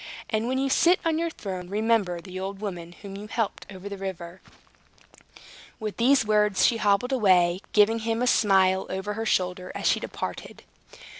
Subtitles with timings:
[0.31, 3.87] And when you sit on your throne remember the old woman whom you helped over
[3.87, 4.41] the river."
[5.79, 9.99] With these words, she hobbled away, giving him a smile over her shoulder as she
[9.99, 10.63] departed.